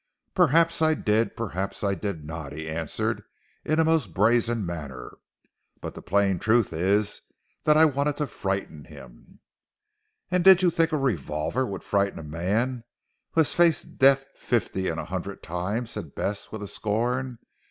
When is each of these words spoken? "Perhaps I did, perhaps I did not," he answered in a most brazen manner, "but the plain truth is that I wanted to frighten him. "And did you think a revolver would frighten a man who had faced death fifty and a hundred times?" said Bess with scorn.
"Perhaps 0.33 0.81
I 0.81 0.95
did, 0.95 1.37
perhaps 1.37 1.83
I 1.83 1.93
did 1.93 2.25
not," 2.25 2.53
he 2.53 2.67
answered 2.67 3.23
in 3.63 3.79
a 3.79 3.85
most 3.85 4.15
brazen 4.15 4.65
manner, 4.65 5.19
"but 5.79 5.93
the 5.93 6.01
plain 6.01 6.39
truth 6.39 6.73
is 6.73 7.21
that 7.65 7.77
I 7.77 7.85
wanted 7.85 8.17
to 8.17 8.25
frighten 8.25 8.85
him. 8.85 9.41
"And 10.31 10.43
did 10.43 10.63
you 10.63 10.71
think 10.71 10.91
a 10.91 10.97
revolver 10.97 11.67
would 11.67 11.83
frighten 11.83 12.17
a 12.17 12.23
man 12.23 12.83
who 13.33 13.41
had 13.41 13.47
faced 13.49 13.99
death 13.99 14.25
fifty 14.35 14.87
and 14.87 14.99
a 14.99 15.05
hundred 15.05 15.43
times?" 15.43 15.91
said 15.91 16.15
Bess 16.15 16.51
with 16.51 16.67
scorn. 16.67 17.37